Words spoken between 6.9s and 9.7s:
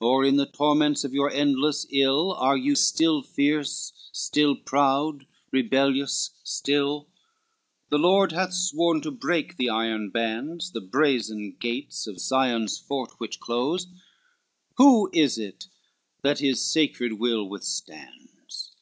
LXIV "The Lord hath sworn to break the